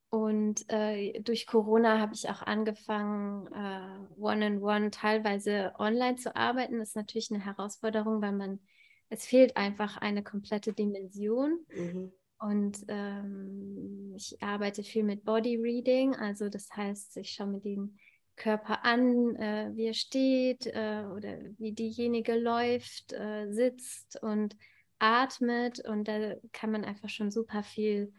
[0.09, 6.79] Und äh, durch Corona habe ich auch angefangen, äh, One-on-One teilweise online zu arbeiten.
[6.79, 8.61] Das ist natürlich eine Herausforderung, weil man,
[9.09, 11.59] es fehlt einfach eine komplette Dimension.
[11.69, 12.13] Mhm.
[12.39, 17.99] Und ähm, ich arbeite viel mit Body Reading, also das heißt, ich schaue mir den
[18.37, 24.57] Körper an, äh, wie er steht äh, oder wie diejenige läuft, äh, sitzt und
[24.99, 25.81] atmet.
[25.81, 28.13] Und da kann man einfach schon super viel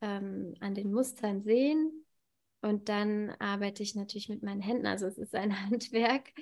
[0.00, 2.06] ähm, an den Mustern sehen.
[2.62, 4.86] Und dann arbeite ich natürlich mit meinen Händen.
[4.86, 6.32] Also es ist ein Handwerk.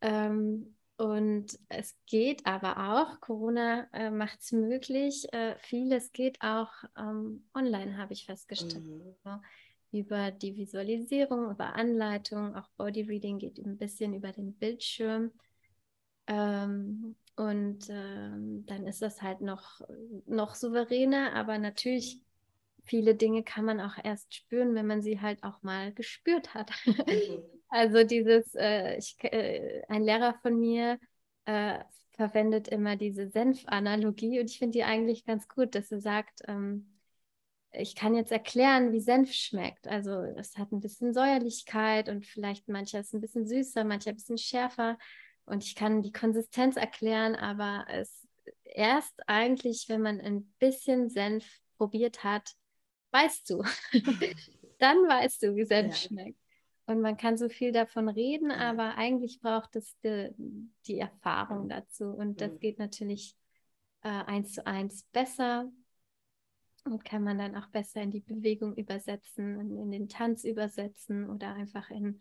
[0.00, 6.70] Ähm, und es geht aber auch, Corona äh, macht es möglich, äh, vieles geht auch
[6.96, 8.84] ähm, online, habe ich festgestellt.
[8.84, 9.14] Mhm.
[9.24, 9.30] So,
[9.90, 15.32] über die Visualisierung, über Anleitung, auch Body Reading geht ein bisschen über den Bildschirm.
[16.26, 19.80] Ähm, und ähm, dann ist das halt noch,
[20.26, 22.20] noch souveräner, aber natürlich
[22.84, 26.70] viele Dinge kann man auch erst spüren, wenn man sie halt auch mal gespürt hat.
[26.86, 27.53] Mhm.
[27.74, 31.00] Also dieses, äh, ich, äh, ein Lehrer von mir
[31.44, 31.80] äh,
[32.12, 37.00] verwendet immer diese Senf-Analogie und ich finde die eigentlich ganz gut, dass er sagt, ähm,
[37.72, 39.88] ich kann jetzt erklären, wie Senf schmeckt.
[39.88, 44.16] Also es hat ein bisschen Säuerlichkeit und vielleicht mancher ist ein bisschen süßer, mancher ein
[44.16, 44.96] bisschen schärfer.
[45.44, 48.24] Und ich kann die Konsistenz erklären, aber es
[48.62, 51.44] erst eigentlich, wenn man ein bisschen Senf
[51.76, 52.52] probiert hat,
[53.10, 53.64] weißt du.
[54.78, 56.08] Dann weißt du, wie Senf ja.
[56.08, 56.43] schmeckt.
[56.86, 60.30] Und man kann so viel davon reden, aber eigentlich braucht es die,
[60.86, 62.04] die Erfahrung dazu.
[62.06, 63.34] Und das geht natürlich
[64.02, 65.70] äh, eins zu eins besser
[66.84, 71.30] und kann man dann auch besser in die Bewegung übersetzen, in, in den Tanz übersetzen
[71.30, 72.20] oder einfach in,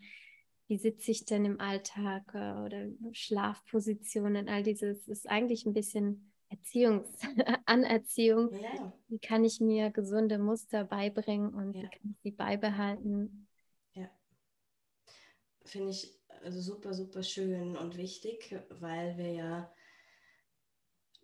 [0.67, 6.31] wie sitze ich denn im Alltag äh, oder Schlafpositionen, all dieses ist eigentlich ein bisschen
[6.49, 7.09] Erziehungs
[7.65, 8.53] Anerziehung.
[8.53, 8.93] Ja.
[9.07, 11.81] Wie kann ich mir gesunde Muster beibringen und ja.
[11.81, 13.47] wie kann ich sie beibehalten?
[15.65, 19.73] Finde ich also super, super schön und wichtig, weil wir ja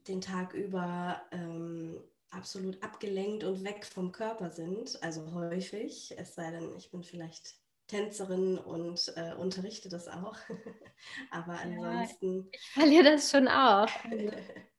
[0.08, 6.52] den Tag über ähm, absolut abgelenkt und weg vom Körper sind, also häufig, es sei
[6.52, 7.56] denn, ich bin vielleicht
[7.88, 10.38] Tänzerin und äh, unterrichte das auch.
[11.32, 12.44] Aber ansonsten.
[12.44, 13.90] Ja, ich verliere das schon auch.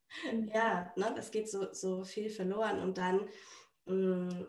[0.52, 3.28] Ja, ne, es geht so, so viel verloren und dann
[3.84, 4.46] mh,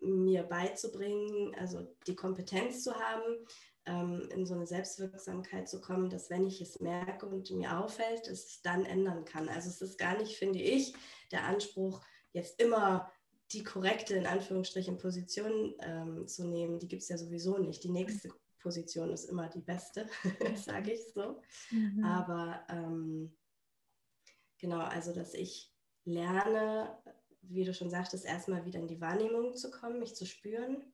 [0.00, 3.46] mm, mir beizubringen, also die Kompetenz zu haben,
[3.86, 8.28] ähm, in so eine Selbstwirksamkeit zu kommen, dass wenn ich es merke und mir auffällt,
[8.28, 9.48] dass ich dann ändern kann.
[9.48, 10.94] Also es ist gar nicht, finde ich,
[11.32, 12.00] der Anspruch,
[12.32, 13.10] jetzt immer
[13.52, 16.78] die korrekte, in Anführungsstrichen, Position ähm, zu nehmen.
[16.78, 17.82] Die gibt es ja sowieso nicht.
[17.82, 20.06] Die nächste Position ist immer die beste,
[20.54, 21.40] sage ich so.
[21.70, 22.04] Mhm.
[22.04, 23.32] Aber ähm,
[24.60, 25.72] Genau, also dass ich
[26.04, 26.94] lerne,
[27.40, 30.84] wie du schon sagtest, erstmal wieder in die Wahrnehmung zu kommen, mich zu spüren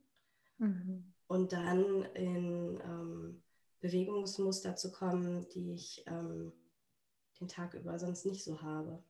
[0.58, 1.12] mhm.
[1.28, 3.42] Und dann in ähm,
[3.80, 6.52] Bewegungsmuster zu kommen, die ich ähm,
[7.40, 9.02] den Tag über sonst nicht so habe.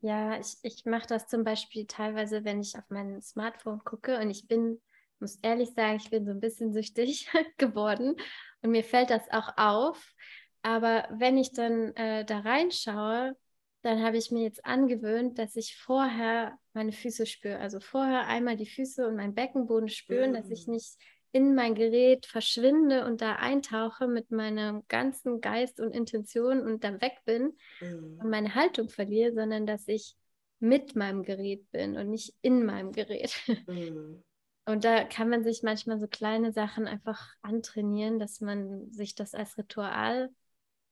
[0.00, 4.30] Ja, ich, ich mache das zum Beispiel teilweise, wenn ich auf mein Smartphone gucke und
[4.30, 4.80] ich bin,
[5.18, 8.16] muss ehrlich sagen, ich bin so ein bisschen süchtig geworden
[8.62, 10.14] und mir fällt das auch auf.
[10.62, 13.36] Aber wenn ich dann äh, da reinschaue,
[13.82, 17.58] dann habe ich mir jetzt angewöhnt, dass ich vorher meine Füße spüre.
[17.60, 20.34] Also vorher einmal die Füße und meinen Beckenboden spüren, mhm.
[20.34, 20.72] dass ich mm.
[20.72, 20.96] nicht
[21.36, 27.02] in mein Gerät verschwinde und da eintauche mit meinem ganzen Geist und Intention und dann
[27.02, 28.18] weg bin mhm.
[28.22, 30.16] und meine Haltung verliere, sondern dass ich
[30.60, 33.34] mit meinem Gerät bin und nicht in meinem Gerät.
[33.66, 34.24] Mhm.
[34.68, 39.32] Und da kann man sich manchmal so kleine Sachen einfach antrainieren, dass man sich das
[39.32, 40.28] als Ritual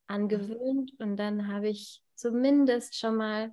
[0.07, 3.53] angewöhnt und dann habe ich zumindest schon mal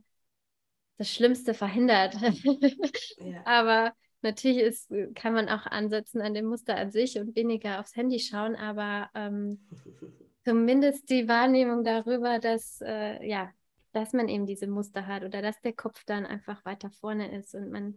[0.97, 2.15] das Schlimmste verhindert.
[3.17, 3.41] ja.
[3.45, 3.93] Aber
[4.23, 8.19] natürlich ist, kann man auch ansetzen an dem Muster an sich und weniger aufs Handy
[8.19, 9.59] schauen, aber ähm,
[10.45, 13.51] zumindest die Wahrnehmung darüber, dass, äh, ja,
[13.93, 17.55] dass man eben diese Muster hat oder dass der Kopf dann einfach weiter vorne ist
[17.55, 17.95] und man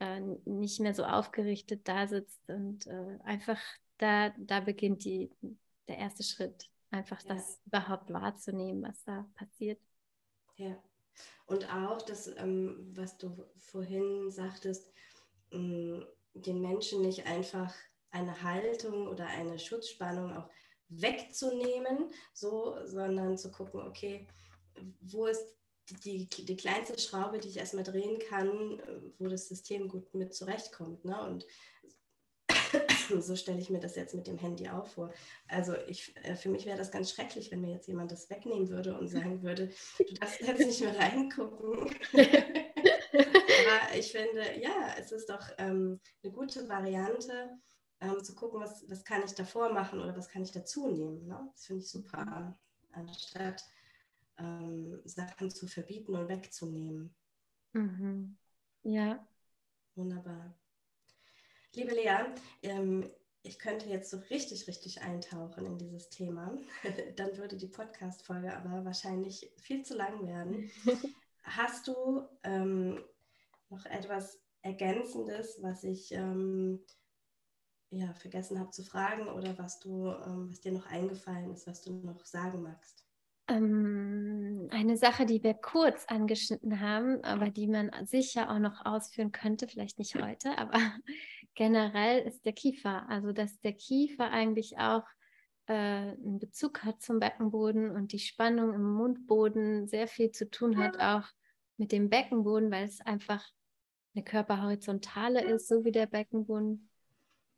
[0.00, 3.60] äh, nicht mehr so aufgerichtet da sitzt und äh, einfach
[3.98, 5.30] da, da beginnt die,
[5.88, 7.34] der erste Schritt einfach ja.
[7.34, 9.80] das überhaupt wahrzunehmen, was da passiert.
[10.56, 10.76] Ja.
[11.46, 14.92] Und auch das, ähm, was du vorhin sagtest,
[15.52, 17.74] den Menschen nicht einfach
[18.10, 20.48] eine Haltung oder eine Schutzspannung auch
[20.88, 24.26] wegzunehmen, so, sondern zu gucken, okay,
[25.00, 25.56] wo ist
[26.04, 28.80] die, die kleinste Schraube, die ich erstmal drehen kann,
[29.18, 31.04] wo das System gut mit zurechtkommt.
[31.04, 31.20] Ne?
[31.22, 31.46] Und
[33.20, 35.12] so stelle ich mir das jetzt mit dem Handy auch vor.
[35.48, 38.68] Also ich, äh, für mich wäre das ganz schrecklich, wenn mir jetzt jemand das wegnehmen
[38.68, 41.94] würde und sagen würde, du darfst jetzt nicht mehr reingucken.
[43.94, 47.58] Ich finde, ja, es ist doch ähm, eine gute Variante,
[48.02, 51.26] ähm, zu gucken, was, was kann ich davor machen oder was kann ich dazu nehmen.
[51.26, 51.48] Ne?
[51.52, 52.58] Das finde ich super,
[52.92, 53.64] anstatt
[54.38, 57.14] ähm, Sachen zu verbieten und wegzunehmen.
[57.72, 58.36] Mhm.
[58.82, 59.26] Ja.
[59.94, 60.54] Wunderbar.
[61.74, 63.10] Liebe Lea, ähm,
[63.42, 66.56] ich könnte jetzt so richtig, richtig eintauchen in dieses Thema.
[67.16, 70.70] Dann würde die Podcast-Folge aber wahrscheinlich viel zu lang werden.
[71.42, 73.02] Hast du ähm,
[73.72, 76.80] noch etwas Ergänzendes, was ich ähm,
[77.90, 81.82] ja, vergessen habe zu fragen oder was du, ähm, was dir noch eingefallen ist, was
[81.82, 83.06] du noch sagen magst?
[83.48, 89.32] Ähm, eine Sache, die wir kurz angeschnitten haben, aber die man sicher auch noch ausführen
[89.32, 90.78] könnte, vielleicht nicht heute, aber
[91.54, 93.08] generell ist der Kiefer.
[93.08, 95.04] Also, dass der Kiefer eigentlich auch
[95.66, 100.78] äh, einen Bezug hat zum Beckenboden und die Spannung im Mundboden sehr viel zu tun
[100.78, 101.28] hat, auch
[101.76, 103.44] mit dem Beckenboden, weil es einfach
[104.14, 106.88] eine Körperhorizontale ist, so wie der Beckenboden.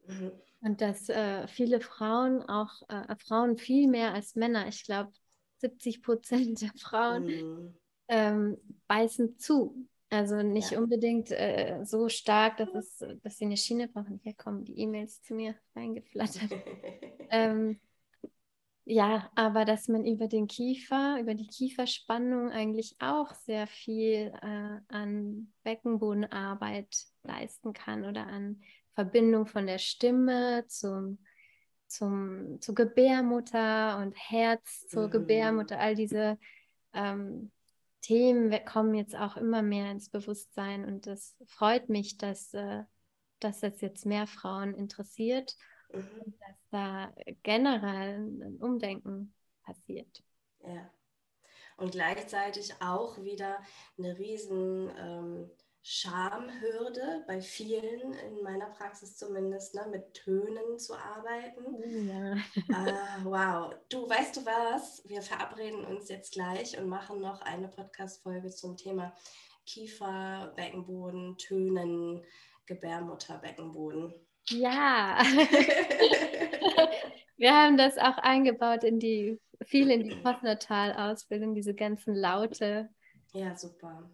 [0.06, 0.32] Mhm.
[0.60, 5.12] Und dass äh, viele Frauen, auch äh, Frauen viel mehr als Männer, ich glaube,
[5.58, 7.74] 70 Prozent der Frauen mhm.
[8.08, 9.86] ähm, beißen zu.
[10.10, 10.78] Also nicht ja.
[10.78, 14.20] unbedingt äh, so stark, dass, es, dass sie eine Schiene brauchen.
[14.22, 16.50] Hier kommen die E-Mails zu mir reingeflattert.
[17.30, 17.80] ähm,
[18.84, 24.78] ja, aber dass man über den Kiefer, über die Kieferspannung eigentlich auch sehr viel äh,
[24.88, 28.60] an Beckenbodenarbeit leisten kann oder an
[28.94, 31.18] Verbindung von der Stimme zum
[31.86, 35.10] zum, zur Gebärmutter und Herz zur mhm.
[35.12, 36.38] Gebärmutter, all diese
[36.92, 37.52] ähm,
[38.00, 42.82] Themen kommen jetzt auch immer mehr ins Bewusstsein und das freut mich, dass, äh,
[43.40, 45.56] dass das jetzt mehr Frauen interessiert
[45.96, 46.34] mhm.
[46.40, 50.22] dass da generell ein Umdenken passiert.
[50.66, 50.90] Ja.
[51.76, 53.58] Und gleichzeitig auch wieder
[53.98, 55.50] eine riesen ähm,
[55.86, 61.62] Schamhürde bei vielen, in meiner Praxis zumindest, ne, mit Tönen zu arbeiten.
[61.66, 62.32] Oh ja.
[62.34, 63.74] uh, wow.
[63.90, 65.02] Du, weißt du was?
[65.06, 69.14] Wir verabreden uns jetzt gleich und machen noch eine Podcast-Folge zum Thema
[69.66, 72.24] Kiefer, Beckenboden, Tönen,
[72.64, 74.14] Gebärmutter, Beckenboden.
[74.50, 75.18] Ja.
[77.36, 82.88] Wir haben das auch eingebaut in die, viel in die Postnatal-Ausbildung, diese ganzen Laute.
[83.32, 84.08] Ja, super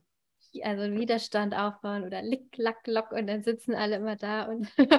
[0.62, 4.90] also Widerstand aufbauen oder lick, lack, lock und dann sitzen alle immer da und, und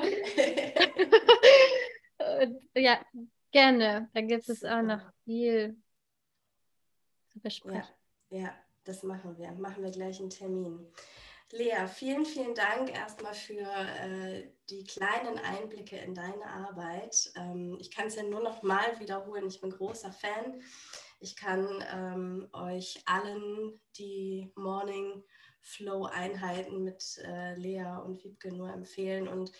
[2.75, 2.99] ja,
[3.51, 4.09] gerne.
[4.13, 5.77] Da gibt es auch noch viel
[7.29, 7.83] zu besprechen.
[8.29, 8.55] Ja, ja,
[8.85, 9.51] das machen wir.
[9.53, 10.87] Machen wir gleich einen Termin.
[11.53, 17.31] Lea, vielen, vielen Dank erstmal für äh, die kleinen Einblicke in deine Arbeit.
[17.35, 19.47] Ähm, ich kann es ja nur noch mal wiederholen.
[19.47, 20.61] Ich bin großer Fan.
[21.19, 25.23] Ich kann ähm, euch allen die Morning
[25.61, 29.27] Flow-Einheiten mit äh, Lea und Wiebke nur empfehlen.
[29.27, 29.51] Und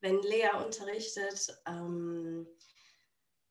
[0.00, 2.46] wenn Lea unterrichtet, ähm,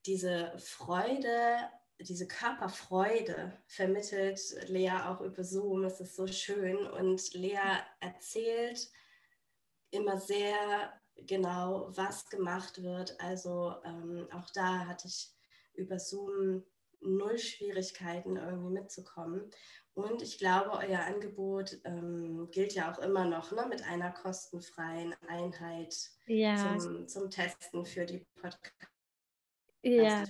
[0.05, 1.69] diese Freude,
[1.99, 5.83] diese Körperfreude vermittelt Lea auch über Zoom.
[5.83, 6.85] Es ist so schön.
[6.87, 8.91] Und Lea erzählt
[9.91, 13.19] immer sehr genau, was gemacht wird.
[13.19, 15.33] Also ähm, auch da hatte ich
[15.73, 16.63] über Zoom
[17.01, 19.49] null Schwierigkeiten irgendwie mitzukommen.
[19.93, 25.15] Und ich glaube, euer Angebot ähm, gilt ja auch immer noch ne, mit einer kostenfreien
[25.27, 25.95] Einheit
[26.27, 26.77] ja.
[26.77, 28.91] zum, zum Testen für die Podcast.
[29.81, 30.23] Ja.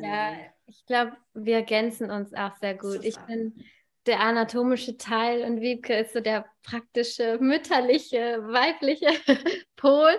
[0.00, 3.04] Ja, ich glaube, wir ergänzen uns auch sehr gut.
[3.04, 3.64] Ich bin
[4.06, 9.08] der anatomische Teil und Wiebke ist so der praktische, mütterliche, weibliche
[9.76, 10.18] Pol.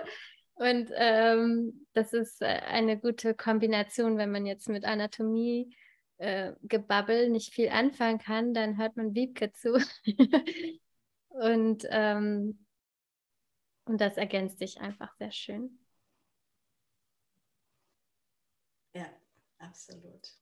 [0.54, 5.74] Und ähm, das ist äh, eine gute Kombination, wenn man jetzt mit Anatomie
[6.18, 9.82] äh, Gebabbel nicht viel anfangen kann, dann hört man Wiebke zu.
[11.28, 12.64] und, ähm,
[13.86, 15.78] und das ergänzt sich einfach sehr schön.
[18.94, 19.06] Ja,
[19.60, 20.36] absolut.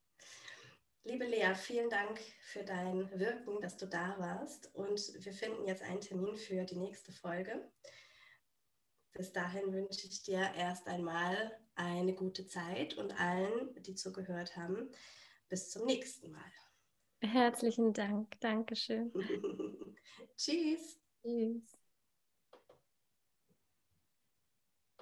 [1.05, 4.75] Liebe Lea, vielen Dank für dein Wirken, dass du da warst.
[4.75, 7.71] Und wir finden jetzt einen Termin für die nächste Folge.
[9.13, 14.91] Bis dahin wünsche ich dir erst einmal eine gute Zeit und allen, die zugehört haben,
[15.49, 16.53] bis zum nächsten Mal.
[17.21, 18.39] Herzlichen Dank.
[18.41, 19.13] Dankeschön.
[20.37, 21.01] Tschüss.
[21.23, 21.78] Tschüss.